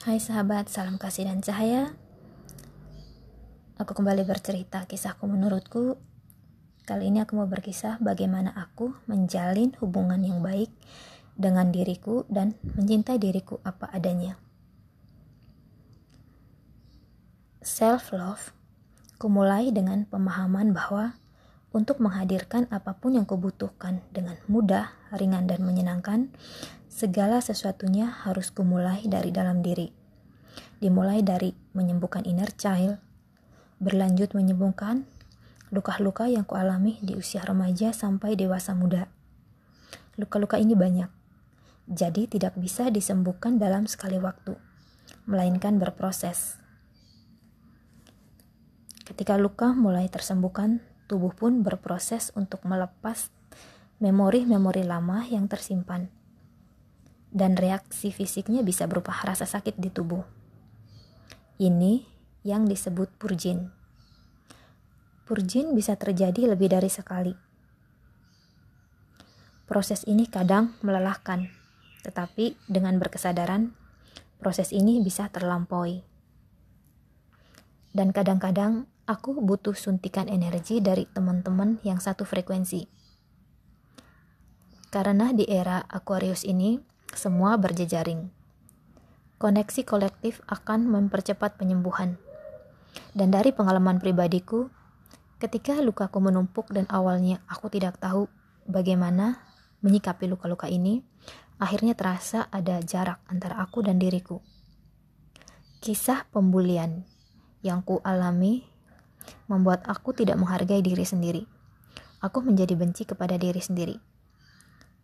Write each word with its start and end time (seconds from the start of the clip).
Hai 0.00 0.16
sahabat, 0.16 0.72
salam 0.72 0.96
kasih 0.96 1.28
dan 1.28 1.44
cahaya. 1.44 1.92
Aku 3.76 3.92
kembali 3.92 4.24
bercerita 4.24 4.88
kisahku 4.88 5.28
menurutku. 5.28 6.00
Kali 6.88 7.12
ini 7.12 7.20
aku 7.20 7.36
mau 7.36 7.44
berkisah 7.44 8.00
bagaimana 8.00 8.48
aku 8.56 8.96
menjalin 9.04 9.76
hubungan 9.76 10.24
yang 10.24 10.40
baik 10.40 10.72
dengan 11.36 11.68
diriku 11.68 12.24
dan 12.32 12.56
mencintai 12.80 13.20
diriku 13.20 13.60
apa 13.60 13.92
adanya. 13.92 14.40
Self 17.60 18.16
love 18.16 18.56
kumulai 19.20 19.68
dengan 19.68 20.08
pemahaman 20.08 20.72
bahwa 20.72 21.12
untuk 21.76 22.00
menghadirkan 22.00 22.72
apa 22.72 22.96
pun 22.96 23.20
yang 23.20 23.28
kubutuhkan 23.28 24.00
dengan 24.16 24.40
mudah, 24.48 24.96
ringan, 25.12 25.44
dan 25.44 25.60
menyenangkan, 25.60 26.32
segala 26.90 27.38
sesuatunya 27.38 28.10
harus 28.26 28.50
kumulai 28.50 29.06
dari 29.06 29.30
dalam 29.30 29.62
diri. 29.62 29.94
Dimulai 30.82 31.22
dari 31.22 31.54
menyembuhkan 31.70 32.26
inner 32.26 32.50
child, 32.50 32.98
berlanjut 33.78 34.34
menyembuhkan 34.34 35.06
luka-luka 35.70 36.26
yang 36.26 36.42
kualami 36.42 36.98
di 36.98 37.14
usia 37.14 37.46
remaja 37.46 37.94
sampai 37.94 38.34
dewasa 38.34 38.74
muda. 38.74 39.06
Luka-luka 40.18 40.58
ini 40.58 40.74
banyak, 40.74 41.06
jadi 41.86 42.26
tidak 42.26 42.58
bisa 42.58 42.90
disembuhkan 42.90 43.62
dalam 43.62 43.86
sekali 43.86 44.18
waktu, 44.18 44.58
melainkan 45.30 45.78
berproses. 45.78 46.58
Ketika 49.06 49.38
luka 49.38 49.70
mulai 49.70 50.10
tersembuhkan, 50.10 50.82
tubuh 51.06 51.30
pun 51.30 51.62
berproses 51.62 52.34
untuk 52.34 52.66
melepas 52.66 53.30
memori-memori 54.02 54.82
lama 54.82 55.22
yang 55.30 55.46
tersimpan 55.46 56.10
dan 57.30 57.54
reaksi 57.54 58.10
fisiknya 58.10 58.66
bisa 58.66 58.90
berupa 58.90 59.14
rasa 59.22 59.46
sakit 59.46 59.78
di 59.78 59.90
tubuh. 59.90 60.22
Ini 61.62 62.02
yang 62.42 62.66
disebut 62.66 63.14
purjin. 63.18 63.70
Purjin 65.28 65.78
bisa 65.78 65.94
terjadi 65.94 66.50
lebih 66.50 66.74
dari 66.74 66.90
sekali. 66.90 67.34
Proses 69.70 70.02
ini 70.10 70.26
kadang 70.26 70.74
melelahkan, 70.82 71.46
tetapi 72.02 72.58
dengan 72.66 72.98
berkesadaran, 72.98 73.70
proses 74.42 74.74
ini 74.74 74.98
bisa 74.98 75.30
terlampaui. 75.30 76.02
Dan 77.94 78.10
kadang-kadang 78.10 78.90
aku 79.06 79.38
butuh 79.38 79.78
suntikan 79.78 80.26
energi 80.26 80.82
dari 80.82 81.06
teman-teman 81.06 81.78
yang 81.86 82.02
satu 82.02 82.26
frekuensi. 82.26 82.90
Karena 84.90 85.30
di 85.30 85.46
era 85.46 85.86
Aquarius 85.86 86.42
ini, 86.42 86.89
semua 87.14 87.58
berjejaring. 87.58 88.30
Koneksi 89.40 89.82
kolektif 89.88 90.44
akan 90.46 90.86
mempercepat 90.86 91.56
penyembuhan. 91.56 92.20
Dan 93.16 93.32
dari 93.32 93.54
pengalaman 93.54 93.98
pribadiku, 93.98 94.68
ketika 95.40 95.80
lukaku 95.80 96.20
menumpuk 96.20 96.68
dan 96.70 96.84
awalnya 96.92 97.40
aku 97.48 97.72
tidak 97.72 97.96
tahu 97.98 98.28
bagaimana 98.68 99.40
menyikapi 99.80 100.28
luka-luka 100.28 100.68
ini, 100.68 101.00
akhirnya 101.56 101.96
terasa 101.96 102.46
ada 102.52 102.84
jarak 102.84 103.24
antara 103.26 103.56
aku 103.58 103.80
dan 103.80 103.96
diriku. 103.96 104.44
Kisah 105.80 106.28
pembulian 106.28 107.08
yang 107.64 107.80
ku 107.80 108.04
alami 108.04 108.68
membuat 109.48 109.88
aku 109.88 110.12
tidak 110.12 110.36
menghargai 110.36 110.84
diri 110.84 111.08
sendiri. 111.08 111.42
Aku 112.20 112.44
menjadi 112.44 112.76
benci 112.76 113.08
kepada 113.08 113.40
diri 113.40 113.64
sendiri 113.64 114.09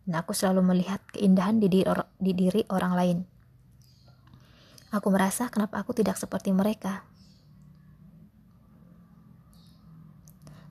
dan 0.07 0.23
aku 0.23 0.31
selalu 0.31 0.63
melihat 0.63 1.03
keindahan 1.11 1.59
di 1.59 1.67
diri, 1.67 1.83
or 1.83 2.07
di 2.15 2.31
diri 2.31 2.63
orang 2.71 2.93
lain. 2.95 3.17
Aku 4.95 5.11
merasa 5.11 5.51
kenapa 5.51 5.83
aku 5.83 5.91
tidak 5.91 6.15
seperti 6.15 6.55
mereka. 6.55 7.03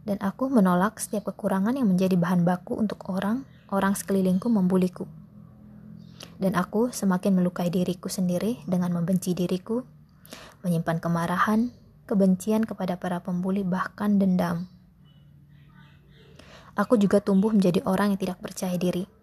Dan 0.09 0.17
aku 0.25 0.49
menolak 0.49 0.97
setiap 0.97 1.29
kekurangan 1.29 1.77
yang 1.77 1.93
menjadi 1.93 2.17
bahan 2.17 2.49
baku 2.49 2.81
untuk 2.81 3.05
orang, 3.13 3.45
orang 3.69 3.93
sekelilingku 3.93 4.49
membuliku. 4.49 5.05
Dan 6.41 6.57
aku 6.57 6.89
semakin 6.97 7.37
melukai 7.37 7.69
diriku 7.69 8.09
sendiri 8.09 8.65
dengan 8.65 8.97
membenci 8.97 9.37
diriku, 9.37 9.85
menyimpan 10.65 10.97
kemarahan, 10.97 11.77
kebencian 12.09 12.65
kepada 12.65 12.97
para 12.97 13.21
pembuli, 13.21 13.67
bahkan 13.69 14.17
dendam. 14.17 14.73
Aku 16.73 16.97
juga 16.97 17.21
tumbuh 17.21 17.53
menjadi 17.53 17.85
orang 17.85 18.17
yang 18.17 18.21
tidak 18.21 18.39
percaya 18.41 18.79
diri 18.81 19.16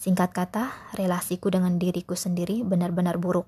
Singkat 0.00 0.32
kata, 0.32 0.96
relasiku 0.96 1.52
dengan 1.52 1.76
diriku 1.76 2.16
sendiri 2.16 2.64
benar-benar 2.64 3.20
buruk. 3.20 3.44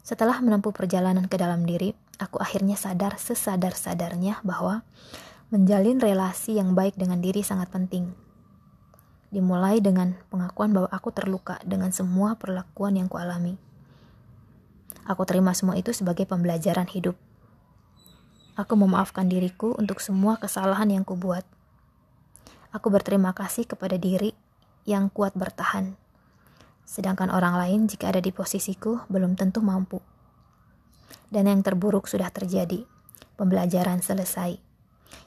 Setelah 0.00 0.40
menempuh 0.40 0.72
perjalanan 0.72 1.28
ke 1.28 1.36
dalam 1.36 1.68
diri, 1.68 1.92
aku 2.16 2.40
akhirnya 2.40 2.72
sadar 2.72 3.20
sesadar-sadarnya 3.20 4.40
bahwa 4.40 4.80
menjalin 5.52 6.00
relasi 6.00 6.56
yang 6.56 6.72
baik 6.72 6.96
dengan 6.96 7.20
diri 7.20 7.44
sangat 7.44 7.68
penting. 7.68 8.16
Dimulai 9.28 9.84
dengan 9.84 10.16
pengakuan 10.32 10.72
bahwa 10.72 10.88
aku 10.88 11.12
terluka 11.12 11.60
dengan 11.68 11.92
semua 11.92 12.40
perlakuan 12.40 12.96
yang 12.96 13.12
kualami. 13.12 13.60
Aku 15.04 15.28
terima 15.28 15.52
semua 15.52 15.76
itu 15.76 15.92
sebagai 15.92 16.24
pembelajaran 16.24 16.88
hidup. 16.88 17.12
Aku 18.56 18.72
memaafkan 18.72 19.28
diriku 19.28 19.76
untuk 19.76 20.00
semua 20.00 20.40
kesalahan 20.40 20.88
yang 20.88 21.04
kubuat. 21.04 21.44
Aku 22.72 22.88
berterima 22.88 23.36
kasih 23.36 23.68
kepada 23.68 24.00
diri 24.00 24.47
yang 24.88 25.12
kuat 25.12 25.36
bertahan. 25.36 26.00
Sedangkan 26.88 27.28
orang 27.28 27.60
lain 27.60 27.84
jika 27.84 28.08
ada 28.08 28.24
di 28.24 28.32
posisiku 28.32 29.04
belum 29.12 29.36
tentu 29.36 29.60
mampu. 29.60 30.00
Dan 31.28 31.44
yang 31.44 31.60
terburuk 31.60 32.08
sudah 32.08 32.32
terjadi. 32.32 32.88
Pembelajaran 33.36 34.00
selesai. 34.00 34.56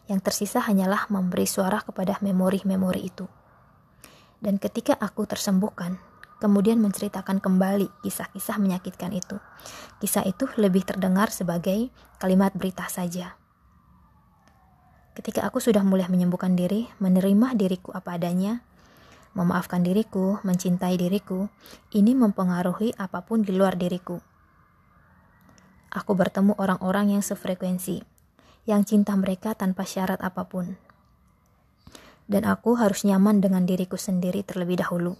Yang 0.09 0.19
tersisa 0.25 0.65
hanyalah 0.65 1.05
memberi 1.13 1.45
suara 1.45 1.85
kepada 1.85 2.17
memori-memori 2.25 3.05
itu. 3.05 3.29
Dan 4.41 4.57
ketika 4.57 4.97
aku 4.97 5.29
tersembuhkan, 5.29 6.01
kemudian 6.41 6.81
menceritakan 6.81 7.37
kembali 7.37 8.01
kisah-kisah 8.01 8.57
menyakitkan 8.57 9.13
itu. 9.13 9.37
Kisah 10.01 10.25
itu 10.25 10.49
lebih 10.57 10.81
terdengar 10.81 11.29
sebagai 11.29 11.93
kalimat 12.17 12.49
berita 12.57 12.89
saja. 12.89 13.37
Ketika 15.13 15.45
aku 15.45 15.61
sudah 15.61 15.85
mulai 15.85 16.09
menyembuhkan 16.09 16.57
diri, 16.57 16.89
menerima 16.97 17.53
diriku 17.53 17.93
apa 17.93 18.17
adanya, 18.17 18.65
memaafkan 19.31 19.83
diriku, 19.83 20.39
mencintai 20.43 20.99
diriku, 20.99 21.47
ini 21.95 22.11
mempengaruhi 22.11 22.95
apa 22.99 23.23
pun 23.23 23.43
di 23.45 23.55
luar 23.55 23.79
diriku. 23.79 24.19
Aku 25.91 26.15
bertemu 26.15 26.55
orang-orang 26.55 27.15
yang 27.15 27.23
sefrekuensi, 27.23 28.03
yang 28.63 28.87
cinta 28.87 29.15
mereka 29.15 29.55
tanpa 29.55 29.83
syarat 29.83 30.19
apa 30.23 30.47
pun. 30.47 30.79
Dan 32.31 32.47
aku 32.47 32.79
harus 32.79 33.03
nyaman 33.03 33.43
dengan 33.43 33.67
diriku 33.67 33.99
sendiri 33.99 34.43
terlebih 34.47 34.79
dahulu. 34.79 35.19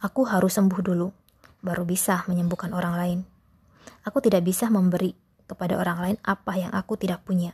Aku 0.00 0.24
harus 0.24 0.56
sembuh 0.56 0.80
dulu, 0.80 1.12
baru 1.60 1.84
bisa 1.84 2.24
menyembuhkan 2.24 2.72
orang 2.72 2.94
lain. 2.96 3.20
Aku 4.08 4.24
tidak 4.24 4.48
bisa 4.48 4.72
memberi 4.72 5.12
kepada 5.44 5.76
orang 5.76 5.98
lain 6.00 6.16
apa 6.24 6.56
yang 6.56 6.72
aku 6.72 6.96
tidak 6.96 7.20
punya. 7.28 7.52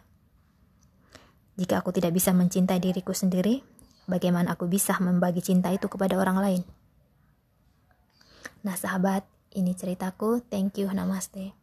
Jika 1.58 1.80
aku 1.82 1.90
tidak 1.90 2.14
bisa 2.14 2.30
mencintai 2.36 2.78
diriku 2.78 3.16
sendiri, 3.16 3.64
bagaimana 4.06 4.54
aku 4.54 4.70
bisa 4.70 4.96
membagi 5.02 5.42
cinta 5.42 5.70
itu 5.74 5.90
kepada 5.90 6.16
orang 6.16 6.38
lain. 6.38 6.62
Nah, 8.66 8.74
sahabat, 8.74 9.22
ini 9.54 9.74
ceritaku. 9.74 10.42
Thank 10.46 10.82
you, 10.82 10.90
namaste. 10.90 11.54